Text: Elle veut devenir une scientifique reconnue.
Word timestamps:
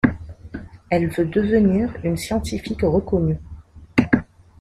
Elle 0.89 1.09
veut 1.11 1.27
devenir 1.27 1.93
une 2.03 2.17
scientifique 2.17 2.81
reconnue. 2.81 3.37